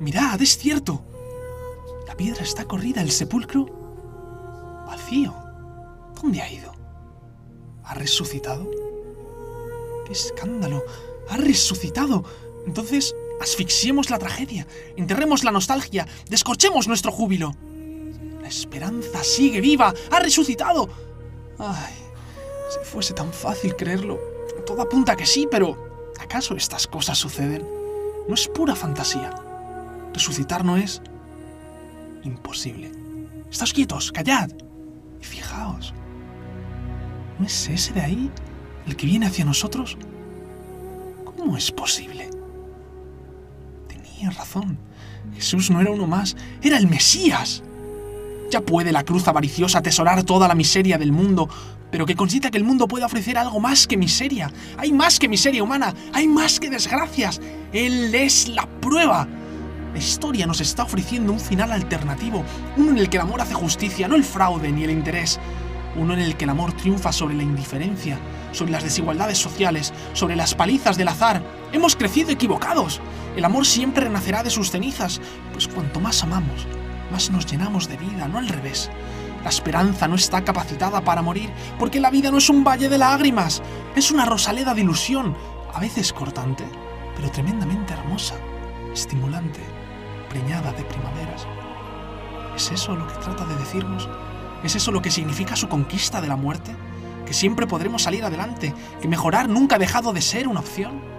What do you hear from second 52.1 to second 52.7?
consista que el